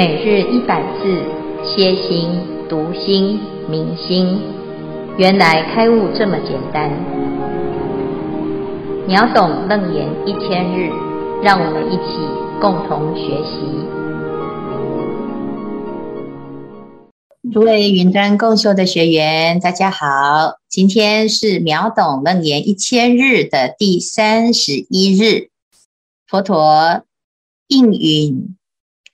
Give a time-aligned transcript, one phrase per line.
[0.00, 1.22] 每日一百字，
[1.62, 2.30] 歇心、
[2.70, 4.40] 读心、明心，
[5.18, 6.90] 原来开悟这么简单。
[9.06, 10.90] 秒懂楞严一千日，
[11.42, 12.16] 让我们一起
[12.62, 13.60] 共同学习。
[17.52, 25.50] 诸位云端共修的学员，大家好，今天是秒懂楞严一千日的第三十一日，
[26.26, 27.02] 佛陀
[27.68, 28.56] 应允。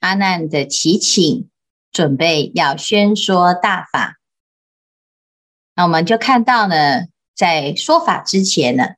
[0.01, 1.49] 阿难的祈请，
[1.91, 4.17] 准备要宣说大法。
[5.75, 8.95] 那我们就看到呢，在说法之前呢，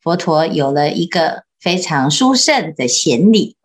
[0.00, 3.56] 佛陀有了一个非常殊胜的显理。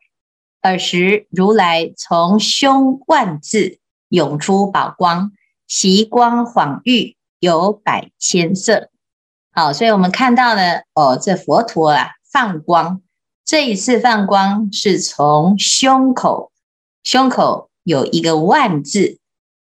[0.61, 5.31] 尔时，如来从胸万字涌出宝光，
[5.67, 8.89] 习光晃喻，有百千色。
[9.51, 13.01] 好，所以我们看到呢，哦，这佛陀啊，放光，
[13.45, 16.51] 这一次放光是从胸口。
[17.03, 19.19] 胸口有一个万字，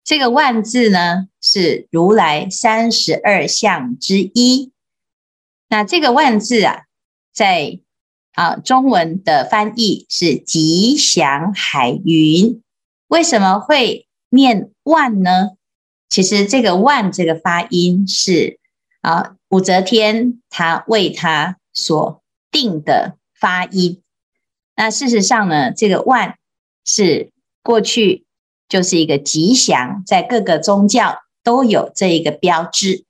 [0.04, 4.72] 这个万字呢，是如来三十二相之一。
[5.68, 6.84] 那这个万字啊，
[7.34, 7.80] 在
[8.34, 12.62] 啊中文的翻译是吉祥海云。
[13.08, 15.52] 为什么会念万呢？
[16.10, 18.60] 其实这个万这个发音是
[19.02, 24.02] 啊武则天他为他所定的发音。
[24.76, 26.38] 那事实上呢，这个万。
[26.86, 27.32] 是
[27.62, 28.26] 过去
[28.68, 33.06] 就是一个吉祥，在各个宗教都有这一个标志。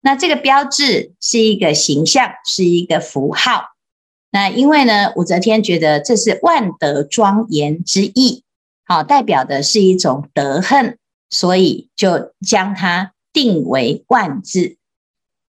[0.00, 3.64] 那这个标志是一个形象，是一个符号。
[4.30, 8.44] 那因为呢，武则天觉得这是万德庄严之意，
[8.84, 10.98] 好，代表的是一种德恨，
[11.30, 14.76] 所以就将它定为万字。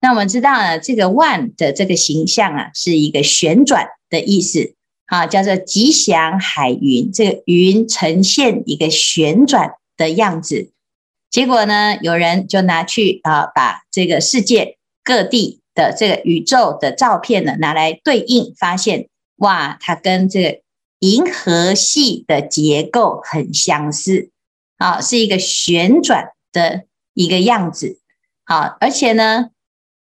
[0.00, 4.76] 那我们知道呢，这个万的这个形象啊，是一个旋转的意思。
[5.08, 10.70] 啊，叫做吉祥海云，这个云呈现一个旋转的样子。
[11.30, 20.60] 结果呢，有人就拿去啊，把这个世界各地的这个宇宙的照片呢，拿来对应，发现哇，它跟这个
[20.98, 24.30] 银河系的结构很相似。
[24.76, 26.84] 啊，是一个旋转的
[27.14, 27.98] 一个样子。
[28.44, 29.46] 好，而且呢，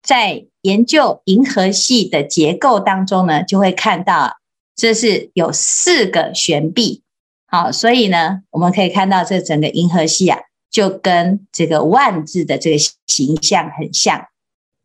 [0.04, 4.41] 在研究银河系的结构当中呢，就会看到。
[4.76, 7.04] 这是有四个悬臂，
[7.46, 10.40] 好，所以呢，我们可以看到这整个银河系啊，
[10.72, 14.26] 就跟这个万字的这个形象很像。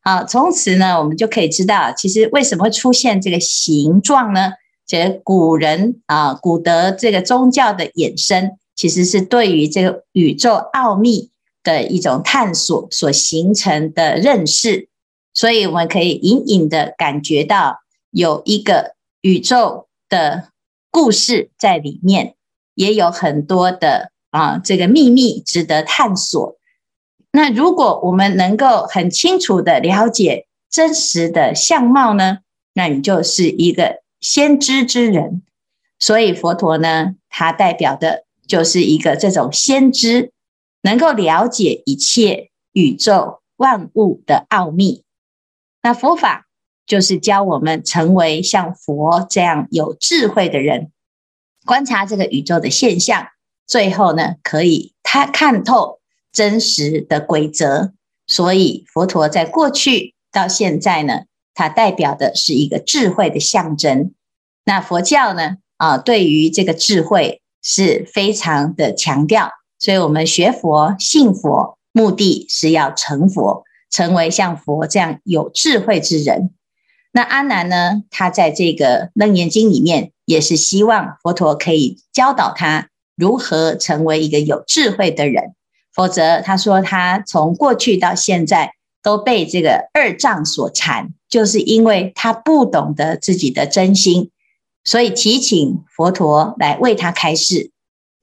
[0.03, 4.53] 好，从此呢，我们就可以知道，其实为什么会出现这个形状呢？
[4.87, 11.31] 这古人啊，古德这个宗教的衍生，其实是对于这个宇宙奥秘
[11.65, 14.89] 的一种探索所形成的认识，
[15.35, 17.79] 所以我们可以隐隐的感觉到
[18.13, 19.87] 有一个宇宙。
[20.09, 20.53] 的
[20.93, 22.37] 故事在里面
[22.77, 26.57] 也有很多的啊，这个秘密值得探索。
[27.33, 32.39] 那如果我们能够很清楚的了解真实的相貌呢，
[32.73, 35.43] 那你就是一个先知之人。
[35.99, 40.31] 所以佛陀呢，他代表的就是一个这种先知，
[40.83, 45.03] 能够了解一切宇宙万物的奥秘。
[45.83, 46.46] 那佛法。
[46.87, 50.93] 就是教我们成为像佛这样有智慧的人，
[51.65, 53.27] 观察这个宇宙的现象，
[53.67, 55.99] 最后呢，可以他看透
[56.33, 57.93] 真实的规则。
[58.29, 61.23] 所以佛陀在过去到现在呢，
[61.55, 64.13] 它代表的是一个智慧的象征。
[64.65, 69.51] 那佛教呢，啊，对于这个智慧是非常的强调。
[69.79, 76.51] 所以我们学佛、信佛，目的是要成佛，成为像佛这样有智慧之人。
[77.17, 85.55] 那阿难呢，他在这个《楞严经》里面，也是希望佛陀可以教导他如何成为一个有智慧的人。
[85.95, 94.31] 否则，他说他从过去到现在都被这个二障所缠，就是因为他不懂得自己的真心，
[94.85, 97.71] 所以提请佛陀来为他开示。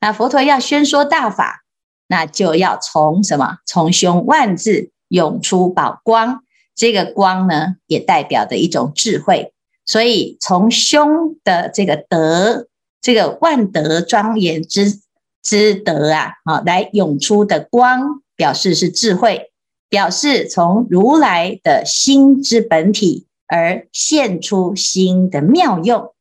[0.01, 1.63] 那佛陀要宣说大法，
[2.05, 3.57] 那就要从什么？
[3.65, 6.43] 从胸万字涌出宝光。
[6.75, 9.53] 这个光呢，也代表的一种智慧，
[9.85, 12.67] 所以从胸的这个德，
[13.01, 14.99] 这个万德庄严之
[15.41, 19.51] 之德啊，啊，来涌出的光，表示是智慧，
[19.89, 26.13] 表示从如来的心之本体而现出心的妙用。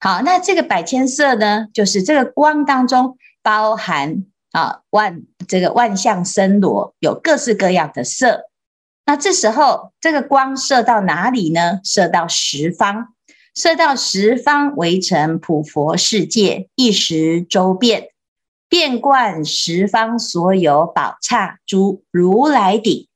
[0.00, 8.49] 好，那这个百千色呢，就是这个光当中包含啊万这个万象森罗，有各式各样的色。
[9.10, 11.80] 那这时候，这个光射到哪里呢？
[11.82, 13.08] 射到十方，
[13.56, 18.10] 射到十方围城普佛世界，一时周遍。
[18.68, 23.08] 遍贯十方所有宝刹诸如来顶。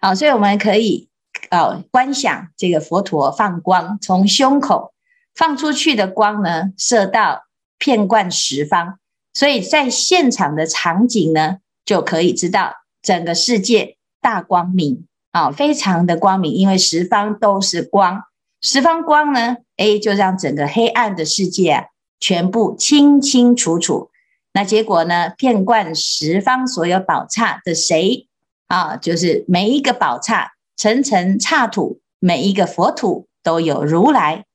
[0.00, 1.08] 好，所以我们可以
[1.52, 4.92] 哦观想这个佛陀放光，从胸口
[5.32, 7.44] 放出去的光呢，射到
[7.78, 8.98] 遍贯十方。
[9.32, 18.22] 所以在现场的场景呢，就可以知道整个世界大光明啊，非常的光明，因为十方都是光，
[18.62, 21.84] 十方光呢，诶，就让整个黑暗的世界啊，
[22.18, 24.08] 全部清清楚楚。
[24.54, 28.26] 那结果呢，遍贯十方所有宝刹的谁
[28.68, 28.96] 啊？
[28.96, 34.46] 就是每一个宝刹层层刹土，每一个佛土都有如来。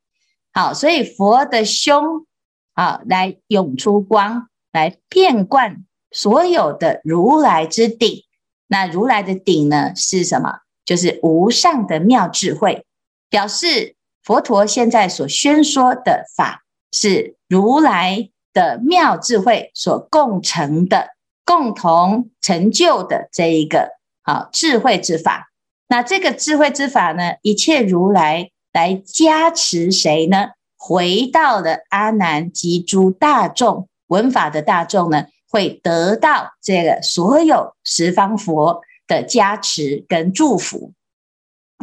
[0.51, 2.25] 好，所以佛的胸
[2.73, 4.47] 啊，来涌出光。
[4.73, 8.23] 来遍贯所有的如来之顶，
[8.67, 10.61] 那如来的顶呢，是什么？
[10.85, 12.85] 就是无上的妙智慧，
[13.29, 21.09] 表示佛陀现在所宣说的法是如来的妙智慧所共成的、
[21.45, 23.91] 共同成就的这一个
[24.23, 25.51] 啊智慧之法。
[25.87, 30.51] 那这个智慧之法呢，一切如来来加持谁呢？
[30.77, 33.87] 回到了阿难及诸大众。
[34.07, 38.81] 闻法的大众呢，会得到这个所有十方佛
[39.11, 40.93] 的加持跟祝福。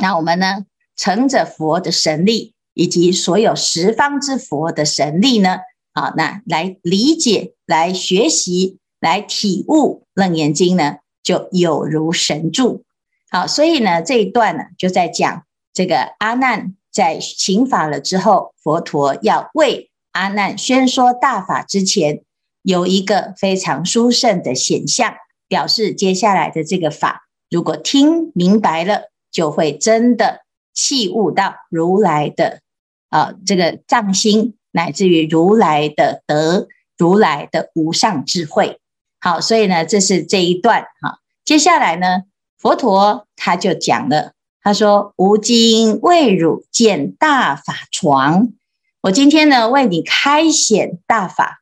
[0.00, 0.64] 那我们呢，
[0.96, 5.58] 乘着佛的神力，以及所有十方之佛的神力呢，
[5.92, 12.84] 啊，那来理解、来学习、来体悟《楞严经》呢，就有如神助。
[13.31, 22.22] 好，所以呢，这一段呢，就在讲这个阿难在行法了之后，佛陀要为阿难宣说大法之前，
[22.62, 25.14] 有一个非常殊胜的显象，
[25.48, 30.42] 表示接下来的这个法，如果听明白了，就会真的
[30.74, 32.60] 契悟到如来的
[33.08, 38.78] 啊、这个藏心，乃至于如来的德，如来的无上智慧。
[39.20, 41.18] 好，所以呢，这是这一段哈。
[41.44, 42.24] 接下来呢，
[42.58, 48.52] 佛陀他就讲了，他说：“吾今为汝见大法床。”
[49.00, 51.60] 我今天呢，为你开显大法，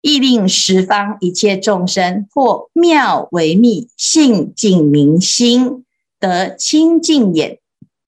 [0.00, 5.84] 亦令十方一切众生或妙微密性净明心，
[6.18, 7.58] 得清净眼。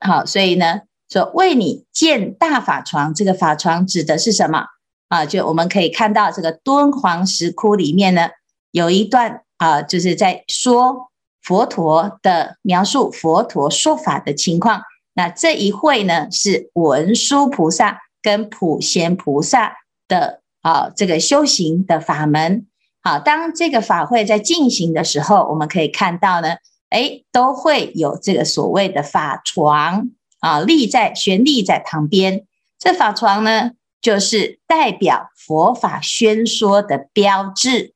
[0.00, 4.66] 好，所以呢，说为你见大法床，这个法床指的是什么
[5.08, 5.26] 啊？
[5.26, 8.28] 就我们可以看到这个敦煌石窟里面呢，
[8.70, 11.10] 有一段啊，就是在说
[11.42, 14.82] 佛陀的描述，佛陀说法的情况。
[15.14, 17.98] 那这一会呢，是文殊菩萨。
[18.24, 22.66] 跟普贤菩萨的啊，这个修行的法门，
[23.02, 26.54] 好，当这个法会在进行的时候，我们可以看到呢，
[26.90, 30.10] 诶，都会有这个所谓的法床
[30.40, 32.46] 啊，立在悬立在旁边。
[32.78, 37.92] 这法床呢，就是代表佛法宣说的标志。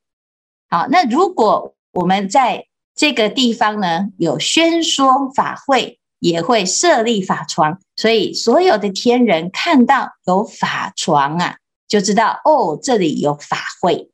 [0.69, 5.99] 好，那如果我们在这个地方呢，有宣说法会。
[6.19, 11.59] 也会设立法床，所以所有的天人看到有法床啊，
[11.89, 14.11] 就知道哦，这里有法会。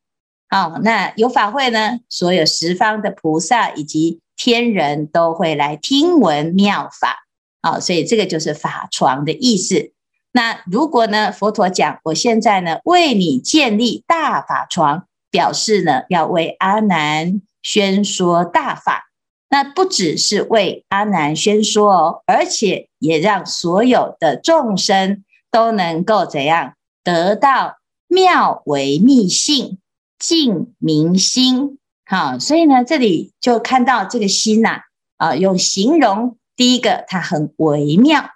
[0.49, 7.25] 好，那有法会呢，所有十方的菩萨以及天人都会来听闻妙法。
[7.63, 9.93] 好，所以这个就是法床的意思。
[10.33, 19.11] 那如果呢，佛陀讲，我现在呢为你建立大法床，表示呢要为阿难宣说大法。
[19.49, 27.79] 那不只是为阿难宣说哦，而且也让所有的众生都能够怎样得到
[28.09, 29.79] 妙微密性
[30.19, 31.79] 净明心。
[32.05, 34.83] 好，所以呢，这里就看到这个心呐，
[35.17, 38.31] 啊，用形容第一个，它很微妙。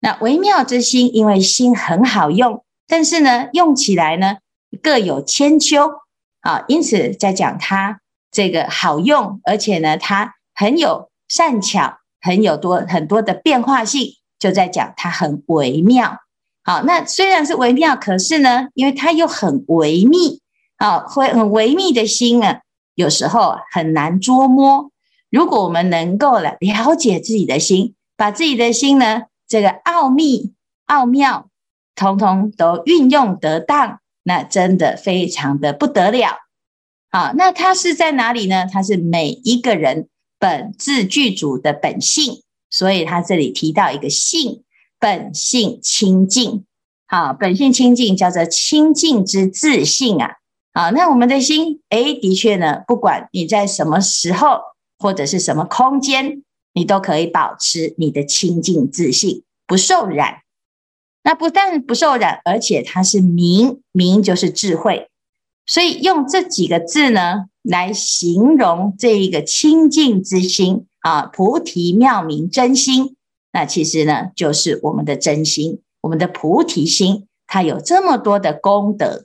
[0.00, 4.36] 那微妙之心，因为心很好用，但是呢，用起来呢
[4.82, 5.90] 各有千秋
[6.40, 10.34] 啊，因此在讲它这个好用，而且呢，它。
[10.58, 16.20] 很有善巧，很有多很多的变化性，就在讲它很微妙。
[16.66, 20.40] 好，那虽然是微妙，可是呢，因为它又很微密，
[20.78, 22.60] 啊，会很微密的心啊，
[22.96, 24.90] 有时候很难捉摸。
[25.30, 30.54] 如果我们能够了了解自己的心，把自己的心呢，这个奥秘、
[30.86, 31.48] 奥妙，
[31.94, 36.36] 通通都运用得当，那真的非常的不得了。
[37.12, 38.66] 好，那它是在哪里呢？
[38.66, 40.08] 它是每一个人。
[40.38, 44.64] 本自具足的本性，所以他这里提到一个性，
[44.98, 46.64] 本性清净。
[47.06, 50.36] 好，本性清净叫做清净之自信啊。
[50.72, 54.58] 好，那我们的心，诶，的确呢，不管你在什么时候
[54.98, 56.42] 或者是什么空间，
[56.74, 60.42] 你都可以保持你的清净自信，不受染。
[61.22, 65.08] 那不但不受染，而且它是明，明就是智慧。
[65.66, 73.15] 所以用这几个字呢，来形容这一个清净之心啊，菩提妙明真心。
[73.56, 79.24] 那其实呢，就是我们的真心，我们的菩提心，它有这么多的功德。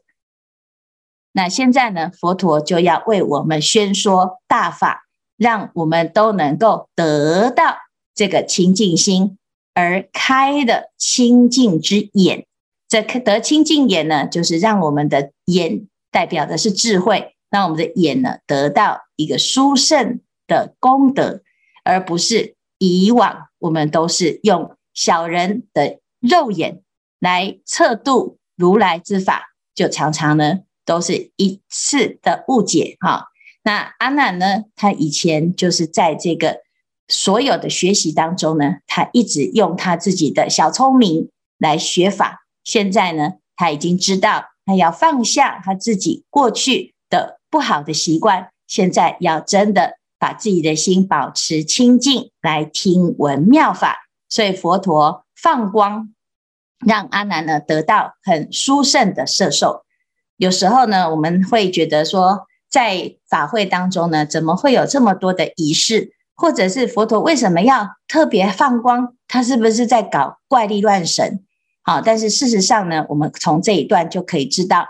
[1.34, 5.04] 那现在呢，佛陀就要为我们宣说大法，
[5.36, 7.76] 让我们都能够得到
[8.16, 9.38] 这个清净心，
[9.74, 12.46] 而开的清净之眼。
[12.88, 17.36] 这得清净眼呢，就是让我们的眼代表的是智慧。
[17.50, 21.42] 让我们的眼呢，得到一个殊胜的功德，
[21.84, 22.56] 而不是
[22.90, 26.82] 以往我们都是用小人的肉眼
[27.20, 33.28] 来测度如来之法，就常常呢都是一次的误解哈。
[33.64, 36.62] 那阿难呢，他以前就是在这个
[37.08, 47.40] 所有的学习当中呢，他一直用他自己的小聪明来学法，现在呢，他已经知道他要放下他自己过去的。
[47.52, 53.98] 不好的习惯，现在要真的把自己的心保持清净，来听闻妙法。
[54.30, 56.14] 所以佛陀放光，
[56.86, 59.84] 让阿难呢得到很殊胜的摄受。
[60.38, 66.14] 有时候呢，我们会觉得说，在法会当中呢，怎么会有这么多的仪式？
[66.36, 69.16] 或者是佛陀为什么要特别放光？
[69.28, 71.44] 他是不是在搞怪力乱神？
[71.82, 74.86] 好，但是事实上呢，我们从这一段就可以知道。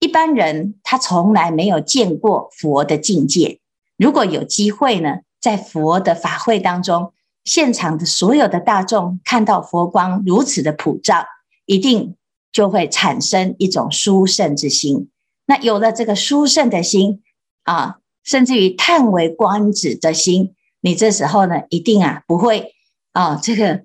[0.00, 3.60] 一般人他从来没有见过佛的境界。
[4.02, 7.12] 如果有机会呢，在佛的法会当中，
[7.44, 11.24] 现场的所有的大众看到佛光如此的普照，
[11.66, 12.16] 一定
[12.50, 15.08] 就会产生一种殊胜之心。
[15.46, 17.22] 那有了这个殊胜的心
[17.62, 22.74] 啊，甚至于叹为观止的心，你这时候呢，一定啊不会
[23.12, 23.84] 啊这个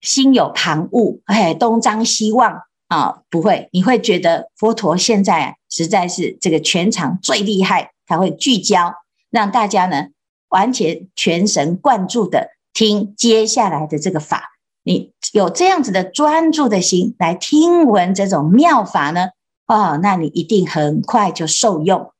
[0.00, 2.62] 心有旁骛，哎，东张西望。
[2.88, 8.92] 啊、不会，你会觉得佛陀现在啊，实在是这个全场最厉害，他会聚焦，
[9.30, 10.08] 让大家呢
[10.48, 14.50] 完全全神贯注的听接下来的这个法。
[14.82, 19.28] 你有这样子的专注的心来听闻这种妙法呢，
[19.66, 22.12] 哦，那你一定很快就受用。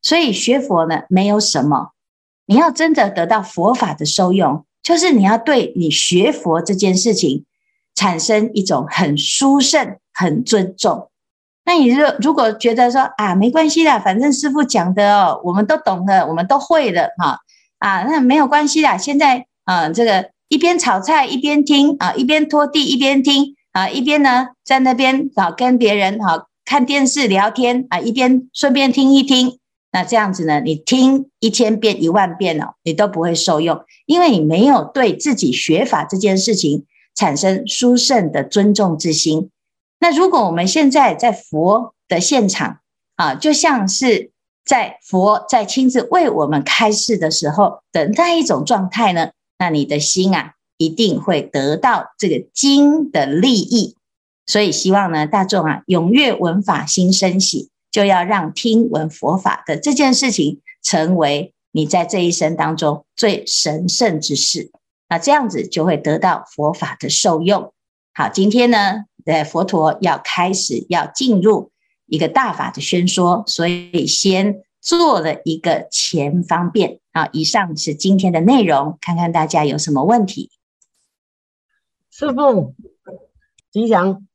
[0.00, 1.92] 所以学佛呢，没有什么，
[2.46, 7.44] 你要真的得到佛法的受用，就是你要对你学佛这件事情。
[7.94, 11.10] 产生一种很殊胜、很尊重。
[11.64, 17.38] 那你如如果觉得说啊，没关系啦，反正师傅讲的哦，我们都懂了，我们都会了哈
[17.78, 18.98] 啊，那没有关系啦。
[18.98, 29.58] 现在啊，这个一边炒菜一边听啊，一边拖地一边听啊，一边呢在那边啊跟别人哈看电视聊天啊，一边顺便听一听。
[29.92, 36.86] 那这样子呢，你听一千遍一万遍哦，你都不会受用，因为你没有对自己学法这件事情。
[37.14, 39.50] 产生殊胜的尊重之心。
[40.02, 42.80] 那如果我们现在在佛的现场
[43.14, 44.32] 啊，就像是
[44.64, 53.96] 在佛在亲自为我们开示的时候的那一种状态呢，那你的心啊，一定会得到这个经的利益。
[54.44, 64.72] 所以希望呢，大众啊，踊跃闻法心生喜，就要让听闻佛法的这件事情，成为你在这一生当中最神圣之事。
[65.08, 67.72] 那这样子就会得到佛法的受用。
[68.14, 71.70] 好，今天呢，呃，佛陀要开始要进入
[72.06, 77.00] 一个大法的宣说，所以先做了一个前方便。
[77.12, 80.50] 好，以上是今天的内容，看看大家有什么问题。
[82.10, 82.74] 师傅
[83.70, 84.26] 吉祥，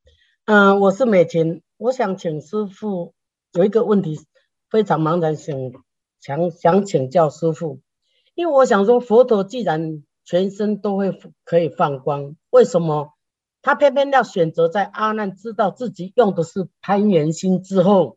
[0.46, 3.14] 嗯、我是美琴，我想请师傅
[3.52, 4.20] 有一个问题，
[4.70, 5.56] 非常茫然，想
[6.20, 7.80] 想想请教师傅，
[8.34, 11.12] 因为我想说，佛陀既然全身都会
[11.44, 13.12] 可以放光，为什么
[13.62, 18.16] 他偏偏要选择在阿难知道自己用的是攀缘心之后，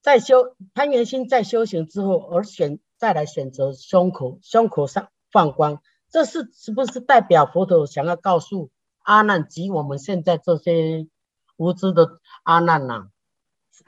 [0.00, 8.70] 在修攀缘心在修行之后而选再来选择胸口胸口上放光，这是是不是代表佛陀想要告诉
[9.02, 11.06] 阿难及我们现在这些
[11.56, 13.08] 无知的阿难呐、啊？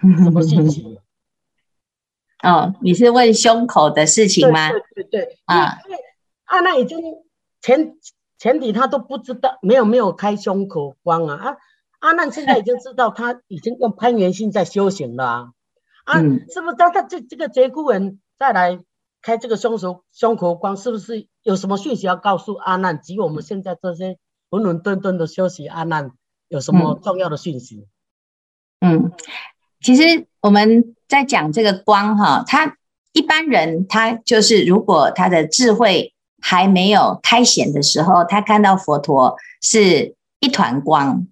[0.00, 1.00] 什么信息？
[2.42, 4.70] 哦，你是问胸口的事情吗？
[4.70, 5.78] 对对对，对啊。
[6.44, 6.98] 阿难已经
[7.60, 7.96] 前
[8.38, 11.56] 前提他都不知道，没有没有开胸口光啊啊！
[11.98, 15.48] 阿难现在已经知道他已经用攀缘心在修行了啊！
[16.04, 18.78] 啊，嗯、是不是他他这这个节骨眼再来
[19.22, 24.18] 开这个胸口胸口光，是不是有什么讯息要告诉阿难及我们现在这些
[24.50, 26.12] 浑浑沌沌的修习阿难
[26.46, 27.88] 有什么重要的讯息？
[28.78, 29.10] 嗯，
[29.80, 32.76] 其实我们在讲这个光哈，他
[33.12, 36.14] 一般人他就是如果他的智慧。
[36.40, 41.26] 还没有开显的时候，他看到佛陀是一团光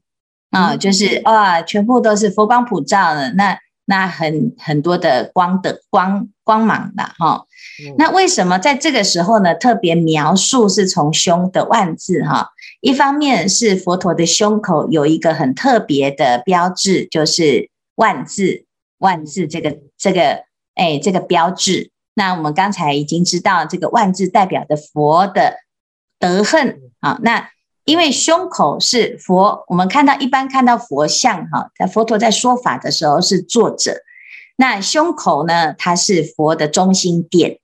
[0.51, 3.33] 啊，就是哇，全部都是佛光普照的。
[3.35, 7.45] 那那很很多的光的光光芒的哈。
[7.99, 12.51] 那为什么在这个时候呢，特别描述是从胸的万字哈？
[12.81, 18.65] 一方面是佛陀的胸口有一个很特别的标志，就是万字
[18.99, 20.43] 万字这个这个
[20.75, 21.91] 哎这个标志。
[22.19, 25.59] 那我们刚才已经知道，这个万字代表的佛的
[26.19, 27.21] 德恨啊。
[27.23, 27.51] 那
[27.85, 34.01] 因为胸口是佛，我们看到一般看到佛像哈，在佛陀在说法的时候是坐着，
[34.57, 37.59] 那胸口呢，它是佛的中心点。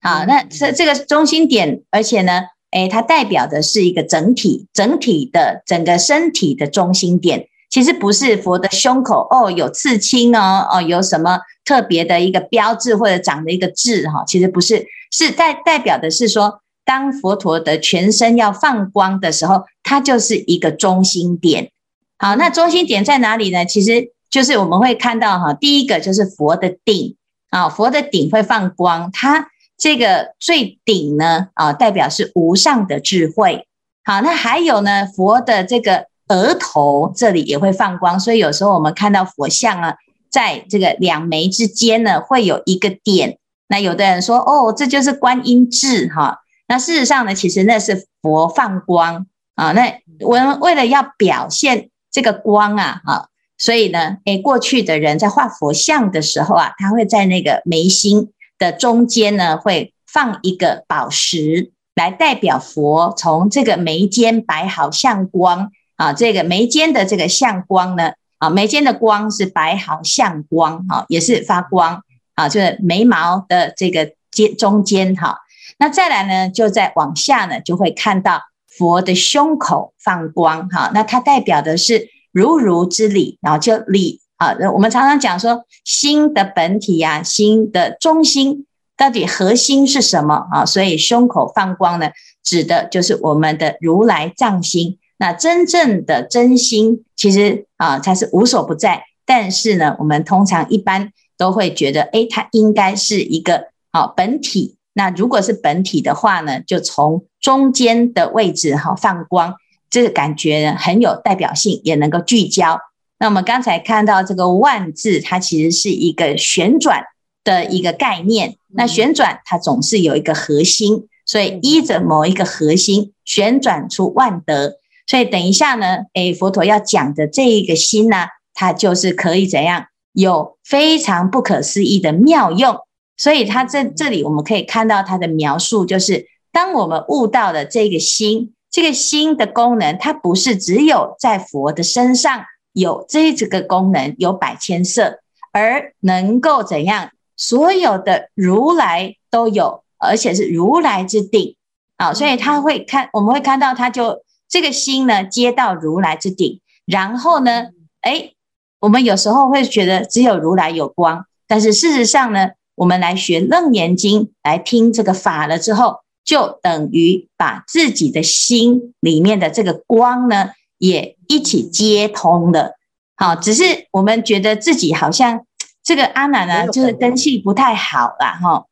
[0.00, 21.70] 啊，那这这个中心点，而且呢，诶，它代表的是一个整体，整体的整个身体的中心点，其实不是佛的胸口哦，有刺青哦，哦，有什么特别的一个标志或者长的一个痣哈，其实不是，是代代表的是说，当佛陀的全身要放光的时候，它就是一个中心点。
[22.18, 23.64] 好，那中心点在哪里呢？
[23.64, 27.16] 其实就是我们会看到哈，第一个就是佛的顶
[27.50, 29.48] 啊，佛的顶会放光，它。
[29.80, 33.64] 这个最顶呢，啊，代表是无上的智慧。
[34.02, 39.96] 好，那还有呢，佛的这个额头这里也会放光，所以有时候我们看到佛像啊，
[40.30, 43.38] 在这个两眉之间呢，会有一个点。
[43.68, 46.38] 那有的人说，哦，这就是观音痣哈。
[46.68, 49.72] 那事实上呢，其实那是佛放光啊。
[49.72, 58.30] 那我们为了要表现这个光啊，啊，所以呢，诶，过去的人在画佛像的时候啊，他会在那个眉心。
[58.60, 72.02] 的中间呢，会放一个宝石来代表佛从这个眉间摆好相光啊，这个眉间的这个相光呢，啊，眉间的光是摆好相光啊，也是发光
[72.36, 75.38] 啊，就是眉毛的这个间中间哈。
[75.78, 84.20] 那再来呢，就再往下呢，就会看到佛的胸口放光哈，那它代表的是如如之理，然后就理。
[84.36, 90.64] 啊，我们常常讲说心的本体呀、啊，心的中心到底核心是什么啊？
[90.64, 92.10] 所以胸口放光呢，
[92.44, 94.96] 指的就是我们的如来藏心。
[95.18, 99.02] 那真正的真心，其实啊，它是无所不在。
[99.26, 104.76] 但是呢，我们通常一般都会觉得，哎，它应该是一个好本体。
[104.94, 109.54] 那如果是本体的话呢，就从中间的位置哈放光，
[109.90, 112.78] 这个感觉呢很有代表性，也能够聚焦。
[113.18, 117.04] 那我们刚才看到这个万字，它其实是一个旋转
[117.42, 118.56] 的一个概念。
[118.68, 124.78] 那旋转它总是有一个核心，所以依着某一个核心旋转出万德。
[125.08, 132.78] 所以等一下呢，诶，佛陀要讲的这一个心呢，它就是可以怎样有非常不可思议的妙用。
[133.16, 142.44] 所以它在这里我们可以看到它的描述，就是当我们悟到了这个心，这个心的功能，它不是只有在佛的身上。
[142.74, 145.18] 有这这个功能，有百千色，
[145.50, 147.10] 而能够怎样？
[147.36, 151.56] 所有的如来都有，而且是如来之定
[151.96, 152.14] 啊！
[152.14, 157.68] 所以他会看，我们会看到，他就这个心呢，接到如来之顶，然后呢，
[158.00, 158.32] 哎，
[158.80, 170.50] 我们有时候会觉得只有如来有光，但是事实上呢，我们来学楞严经，来听这个法了之后，就等于把自己的心里面的这个光呢。
[170.80, 172.76] 也一起接通了，
[173.16, 175.44] 好，只是我们觉得自己好像
[175.82, 178.66] 这个阿难呢，就是根器不太好啦，哈。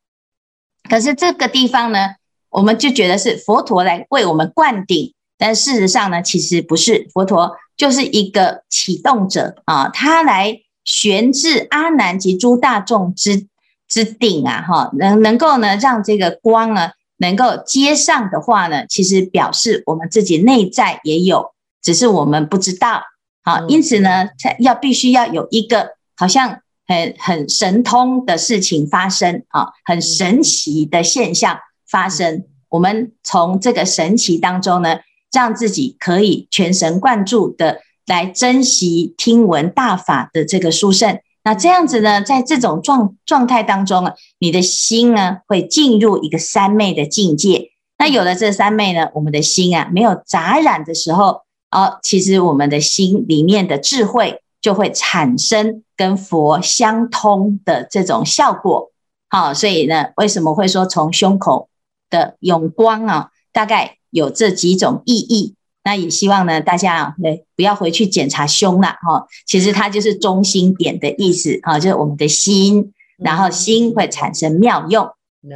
[0.88, 2.10] 可是这个地方呢，
[2.48, 13.46] 我们就觉得是佛陀来为我们灌顶，但事实上呢，其实不是，佛陀就是一个启动者啊，他来悬置阿难及诸大众之
[13.88, 21.52] 之顶啊，哈，能能够呢让这个光呢能够接上的话呢，其实表示我们自己内在也有。
[21.82, 23.00] 只是我们不知道，
[23.44, 32.44] 好，因此呢，才要必须要有一个好像很很神通的事情发生啊，很神奇的现象发生。
[32.68, 34.96] 我们从这个神奇当中呢，
[35.36, 41.20] 让自己可以全神贯注的来珍惜听闻大法的这个殊胜。
[41.44, 47.72] 那这样子呢，在这种状状态当中啊，你的心呢会进入一个三昧的境界。
[47.98, 51.42] 那有了这三昧呢，我们的心啊没有杂染的时候。
[51.68, 58.92] 哦，其实我们的心里面的智慧就会产生跟佛相通的这种效果。
[59.28, 61.68] 好，所以呢，为什么会说从胸口
[62.08, 63.30] 的永光啊？
[63.52, 65.54] 大概有这几种意义。
[65.84, 67.14] 那也希望呢，大家啊，
[67.54, 69.26] 不要回去检查胸了哈。
[69.46, 75.04] 其实它就是中心点的意思啊，就是我们的心，然后心会产生妙用。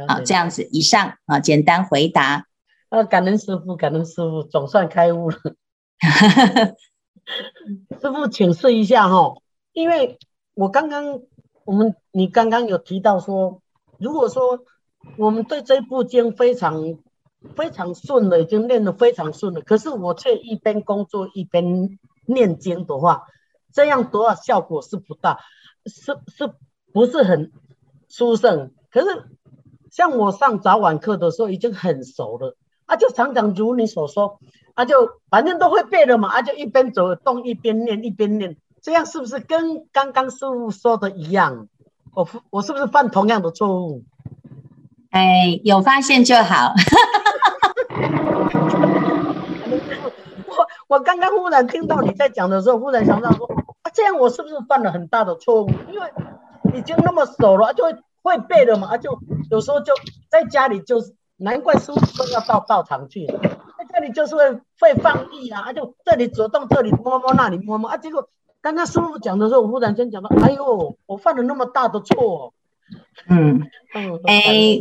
[0.07, 2.45] 好，这样子，以上啊，简单回答。
[2.89, 5.37] 啊，感恩师傅，感恩师傅，总算开悟了。
[7.99, 9.33] 师傅，请示一下哈，
[9.73, 10.17] 因为
[10.53, 11.19] 我刚刚
[11.65, 13.61] 我们你刚刚有提到说，
[13.97, 14.59] 如果说
[15.17, 16.95] 我们对这部经非常
[17.55, 23.23] 非常顺了，已经练得非常顺了，可是我却一边工作一边念经的话，
[23.73, 25.39] 这样多少效果是不大，
[25.85, 26.53] 是是
[26.93, 27.51] 不是很
[28.07, 28.71] 殊胜？
[28.91, 29.25] 可是
[29.89, 34.39] 像我上早晚课的时候已经很熟了，啊，就常常如你所说，
[34.73, 38.57] 啊，就反正都会背了嘛，啊，就一边走动一边念一边念。
[38.81, 41.67] 这样是不是跟刚刚师傅说的一样？
[42.13, 44.03] 我我是不是犯同样的错误？
[45.09, 46.73] 哎，有发现就好。
[50.91, 53.47] 我我刚刚忽然听到你在讲的时候，忽然想到说，
[53.81, 55.69] 啊，这样我是不是犯了很大的错误？
[55.89, 56.11] 因为
[56.77, 59.17] 已经那么熟了，就会会背了嘛，啊，就
[59.49, 59.93] 有时候就
[60.29, 64.51] 在家里就是，难怪师傅说要到道场去，在这里就是会
[64.81, 68.27] 会放逸啊，啊，就这里走动，这里摸摸，那里摸摸啊，结果。
[68.63, 72.53] 刚刚师傅讲的时候，我忽然间讲到，哎呦，我犯了那么大的错。
[73.27, 73.59] 嗯，
[74.27, 74.77] 哎，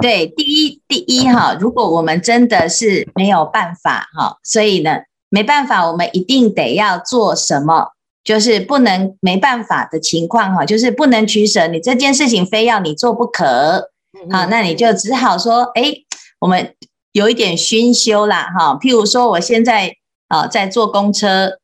[0.00, 7.92] 对，第一，第一哈，如果我们真的是没有办法哈，所以呢，没办法，我们一定得要做什么，
[8.24, 13.90] 就是不能没办法的情况哈，就是不能取舍，你这件事情非要你做不可，
[14.30, 15.94] 好，那你就只好说，哎，
[16.40, 16.74] 我们
[17.12, 19.94] 有一点熏修啦哈，譬如说，我现在
[20.28, 21.58] 啊在坐公车。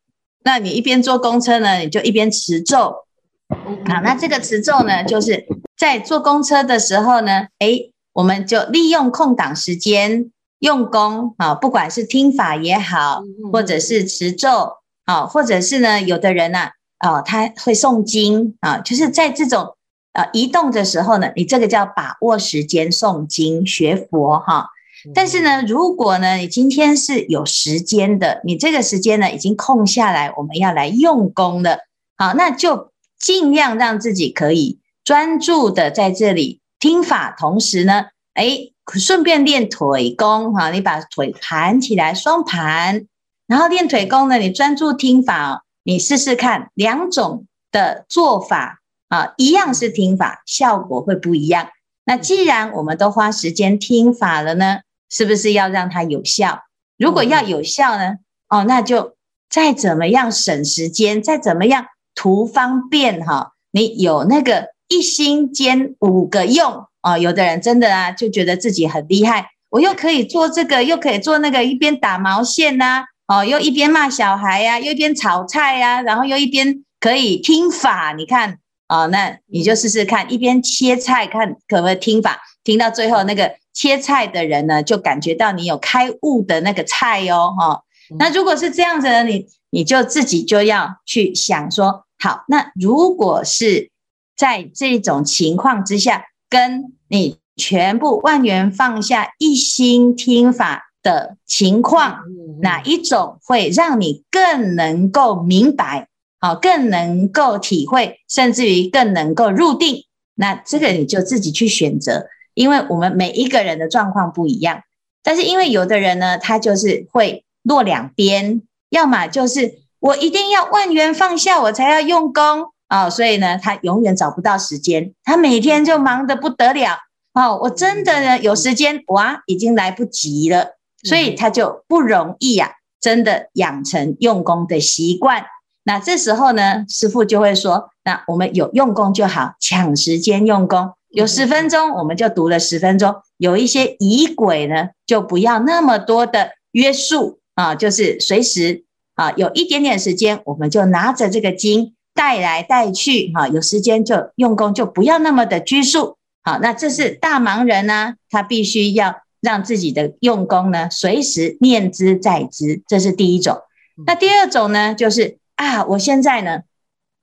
[0.47, 3.07] 那你一边坐公车呢，你就一边持咒。
[3.49, 7.79] 好，那这个持咒呢，就是在坐公车的时候呢，哎，
[8.13, 10.31] 我们就利用空档时间
[10.65, 13.23] 用功啊，不管是听法也好，
[13.53, 19.77] 或者是持咒啊，或者是呢，有的人呢，啊，他会诵经啊，就是在这种
[20.15, 24.71] 呃移动的时候呢，你这个叫把握时间诵经学佛哈。
[25.15, 31.81] 但是呢，如果呢，你今天是有时间的，你这个时间呢已经空下来，我们要来用功了，
[32.17, 43.07] 好，那就尽量让自己可以专注的在这里听法，同时呢，哎，顺便练腿功，哈，你把腿盘起来，双盘，
[43.47, 51.69] 然后练腿功呢，你专注听法，你试试看两种的做法啊，一样是听法，效果会不一样。
[52.05, 54.81] 那既然我们都花时间听法了呢？
[55.11, 56.65] 是不是要让它有效？
[56.99, 58.17] 如果要有效呢？
[58.49, 59.17] 哦，那就
[59.49, 63.53] 再怎么样省时间，再怎么样图方便哈。
[63.71, 67.17] 你有那个一心兼五个用哦。
[67.17, 78.13] 有的人真的啊，就觉得自己很厉害，我又可以做这个，又可以做那个，一边打毛线呐，哦，又一边骂小孩呀，又一边炒菜呀，然后又一边可以听法。
[78.17, 83.53] 你看哦，那你就试试看，一边切菜，看可不可以听法，听到最后那个。
[83.77, 88.17] 切菜的人呢，就感觉到你有开悟的那个菜哟、哦，哈、嗯。
[88.21, 93.91] 那如果是这样子呢，你你就自己就要去想说，好，那如果是
[94.37, 102.21] 在这种情况之下，跟你全部万元放下，一心听法的情况，
[102.63, 106.07] 哪一种会让你更能够明白，
[106.39, 110.05] 好，更能够体会，甚至于更能够入定？
[110.37, 112.29] 那这个你就自己去选择。
[112.55, 114.83] 因为我们每一个人的状况不一样，
[115.25, 126.99] 但是因为有的人呢，他就是会落两边，要么就是我一定要万元放下，我才要用功啊、哦，所以呢，他永远找不到时间，他每天就忙得不得了
[127.33, 127.59] 哦。
[127.63, 135.45] 我真的呢有时间，哇，已经来不及了，所以他就不容易呀、啊，真的养成用功的习惯。
[135.85, 140.93] 那这时候呢，师傅就会说，那我们有用功就好，抢时间用功。
[141.11, 143.15] 有十分钟，我们就读了十分钟。
[143.37, 153.49] 有一些疑轨呢，就不要那么多的约束啊，就是随时啊，有一点点时间，我们就拿着这个经带来带去哈。
[153.49, 156.17] 有时间就用功，就不要那么的拘束。
[156.43, 163.59] 好，那这是大忙人呢，他必须要让自己的用功呢，随时念之在之，这是第一种。
[164.07, 166.63] 那第二种呢，就是啊，我现在呢，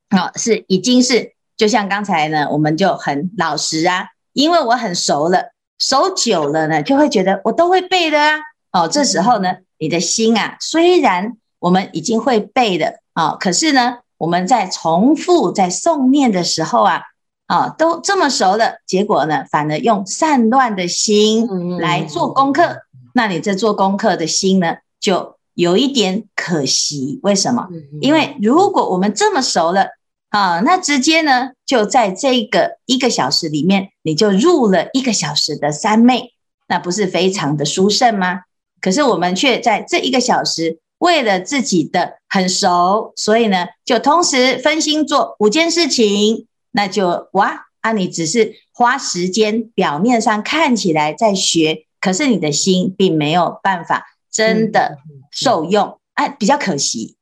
[0.09, 1.33] 啊，是已经是。
[1.57, 8.39] 就像刚才呢，我们就很老实啊，因为我很熟了，熟久了呢，就会觉得我都会背的啊。
[8.71, 17.01] 哦，这时候呢，你的心啊，虽然我们已经会背的啊，可是呢，我们在重复在诵念的时候啊，
[17.47, 21.47] 啊，都这么熟了，结果呢，反而用散乱的心
[21.79, 22.77] 来做功课，
[23.15, 27.19] 那你这做功课的心呢，就有一点可惜。
[27.23, 27.67] 为什么？
[27.99, 29.87] 因为如果我们这么熟了。
[30.29, 36.31] 啊，那直接呢，就在这个一个小时里面，你就入了一个小时的三昧，
[36.69, 38.43] 那不是非常的殊胜吗？
[38.79, 54.99] 可是我们却在这一个小时，为了自己的很熟，所以呢，就同时分心做五件事情那就哇啊，你只是花时间，表面上看起来在学，可是你的心并没有办法真的
[55.31, 57.17] 受用，哎，比较可惜。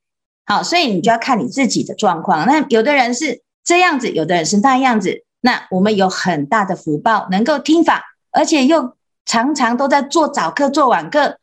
[0.46, 2.46] 好，所以你就要看你自己的状况。
[2.46, 5.24] 那有的人是这样子，有的人是那样子。
[5.40, 11.38] 那我们有很大的福报，能够听法，而且又常常都在做早课、做晚课。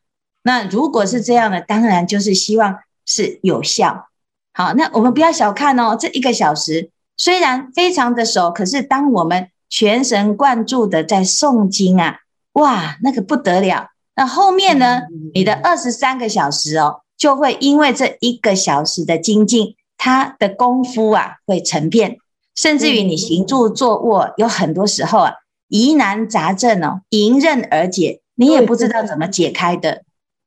[0.47, 4.07] 那如果是这样的，当然就是希望是有效。
[4.53, 12.21] 好，那我们不要小看哦，这一个小时虽然非常的熟，可是当我们全神贯注的在诵经啊，
[12.53, 13.89] 哇，那个不得了。
[14.15, 15.01] 那后面呢，
[15.35, 22.19] 你的二十三个小时哦，就会因为这一个小时的精进，他的功夫啊会成片。
[22.55, 25.33] 甚至于你行住坐卧，有很多时候啊，
[25.69, 30.05] 疑难杂症哦，迎刃而解，你也不知道怎么解开的，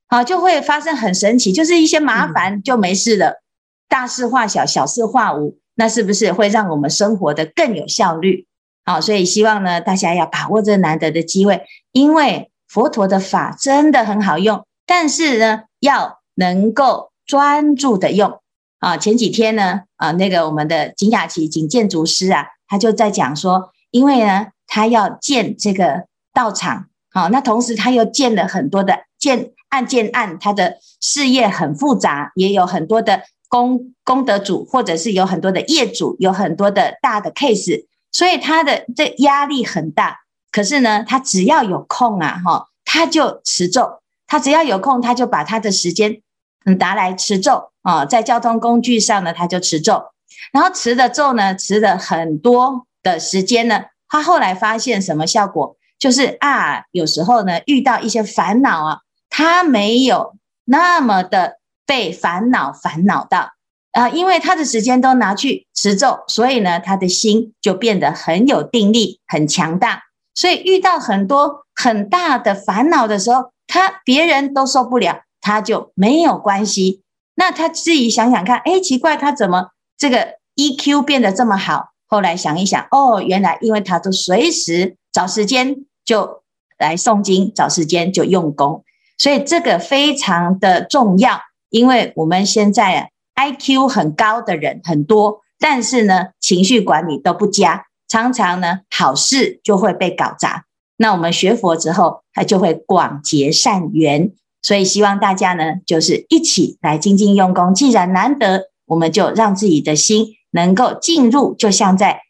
[0.09, 3.43] 好，就会发生很神奇，就是一些麻烦就没事了，
[3.87, 8.47] 大事化小，小事化无，那是不是会让我们生活得更有效率？
[8.83, 18.41] 好，所以希望呢，大家要把握这难得的机会，因为佛陀的法真的很好用，但是呢，要能够专注的用。
[18.79, 40.17] 啊，前几天呢，啊，那个我们的景雅琪景建筑师啊，他就在讲说，因为呢，他要建这个道场，好，那同时他又建了很多的建案件案，他的事业很复杂，也有很多的功功德主，或者是有很多的业主，有很多的大的 case，所以他的这压力很大。
[40.51, 46.21] 可是呢，他只要有空啊，哈，他就持咒，他只要有空，他就把他的时间。
[46.65, 50.03] 嗯，拿来持咒啊，在交通工具上呢，他就持咒，
[50.51, 53.85] 然后持的咒呢，持了很多的时间呢。
[54.09, 55.77] 他后来发现什么效果？
[55.97, 58.99] 就是啊，有时候呢，遇到一些烦恼啊，
[59.39, 63.53] 他没有那么的被烦恼烦恼到
[63.93, 70.03] 啊，因为他的时间都拿去持咒，所以呢，他的心就变得很有定力，很强大。
[70.35, 75.21] 所以遇到很多很大的烦恼的时候，他别人都受不了。
[75.39, 77.01] 他就没有关系，
[77.35, 81.91] 那他自己想想看，哎，奇怪，他怎么这个 EQ 变得这么好？
[82.07, 86.43] 后来想一想，哦，原来因为他都随时找时间就
[86.77, 88.83] 来诵经，找时间就用功，
[89.19, 91.39] 所以这个非常的重要。
[91.69, 100.65] 因为我们现在 IQ 很高的人很多，但是呢，情绪管理都不佳，常常呢，好事就会被搞砸。
[100.97, 104.31] 那我们学佛之后，他就会广结善缘。
[104.61, 107.73] 所以希望大家呢，就是一起来精进用功。
[107.73, 112.21] 既然难得，我们就让自己的心能够进入，就像在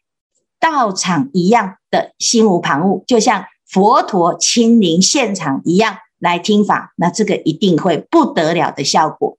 [0.60, 9.36] 道场一样的心无旁骛，就像佛陀亲临现场一样来听法，那这个一定会不得了的效果。